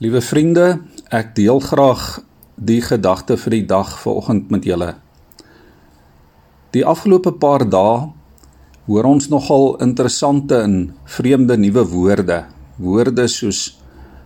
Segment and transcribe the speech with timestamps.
[0.00, 0.78] Liewe vriende,
[1.12, 2.22] ek deel graag
[2.56, 4.94] die gedagte vir die dag vanoggend met julle.
[6.72, 8.06] Die afgelope paar dae
[8.86, 12.38] hoor ons nogal interessante en vreemde nuwe woorde.
[12.80, 13.60] Woorde soos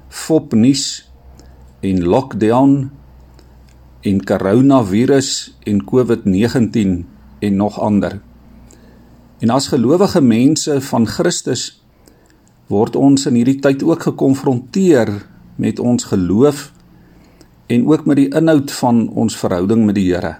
[0.06, 1.09] fopnuus
[1.82, 2.79] en lockdown
[4.06, 5.34] en koronavirus
[5.66, 6.96] en COVID-19
[7.50, 8.20] en nog ander.
[9.43, 11.66] En as gelowige mense van Christus
[12.70, 15.16] word ons in hierdie tyd ook gekonfronteer
[15.57, 16.72] met ons geloof
[17.67, 20.36] en ook met die inhoud van ons verhouding met die Here.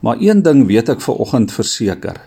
[0.00, 2.20] Maar een ding weet ek ver oggend verseker.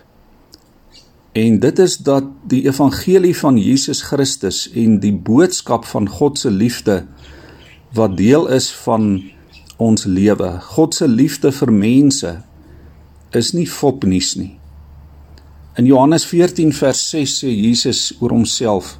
[1.32, 6.50] En dit is dat die evangelie van Jesus Christus en die boodskap van God se
[6.50, 7.06] liefde
[7.96, 9.22] wat deel is van
[9.76, 12.32] ons lewe, God se liefde vir mense
[13.32, 14.52] is nie fopnuus nie.
[15.80, 18.98] In Johannes 14 vers 6 sê Jesus oor homself: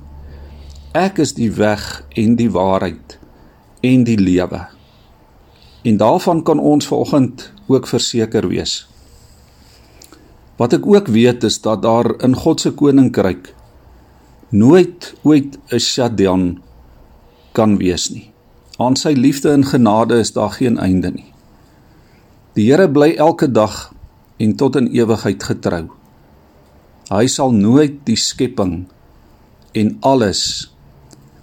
[0.93, 3.15] Ek is die weg en die waarheid
[3.81, 4.59] en die lewe.
[5.89, 8.83] En daarvan kan ons vanoggend ook verseker wees.
[10.61, 13.55] Wat ek ook weet is dat daar in God se koninkryk
[14.53, 16.61] nooit ooit 'n shutdown
[17.57, 18.29] kan wees nie.
[18.77, 21.33] Aan sy liefde en genade is daar geen einde nie.
[22.53, 23.95] Die Here bly elke dag
[24.37, 25.89] en tot in ewigheid getrou.
[27.09, 28.87] Hy sal nooit die skepping
[29.73, 30.72] en alles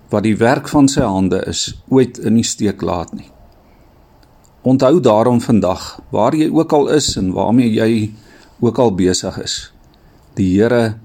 [0.10, 3.30] wat die werk van sy hande is ooit in die steek laat nie.
[4.66, 8.10] Onthou daarom vandag, waar jy ook al is en waarmee jy
[8.60, 9.72] ook al besig is,
[10.36, 11.00] die Here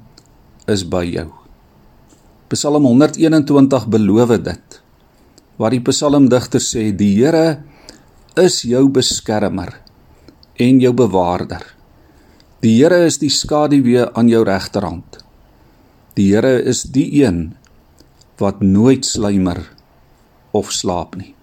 [0.67, 1.29] is by jou.
[2.51, 4.81] Psalm 121 beloof dit.
[5.57, 7.63] Waar die psalmdigter sê die Here
[8.41, 9.77] is jou beskermer
[10.59, 11.63] en jou bewaarder.
[12.65, 15.21] Die Here is die skaduwee aan jou regterhand.
[16.19, 17.55] Die Here is die een
[18.39, 19.61] wat nooit sluimer
[20.51, 21.35] of slaap nie.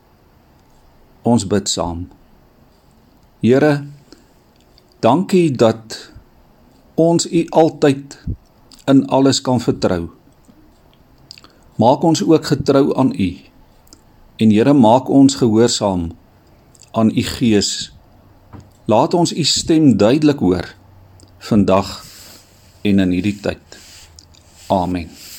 [1.22, 2.08] Ons bid saam.
[3.42, 3.86] Here,
[5.00, 5.98] dankie dat
[6.99, 8.17] ons U altyd
[8.92, 10.10] in alles kan vertrou.
[11.82, 13.30] Maak ons ook getrou aan U.
[14.42, 16.11] En Here, maak ons gehoorsaam
[16.92, 17.92] aan U Gees.
[18.86, 20.67] Laat ons U stem duidelik hoor
[21.42, 22.02] vandag
[22.82, 23.82] en in hierdie tyd.
[24.70, 25.30] Amen.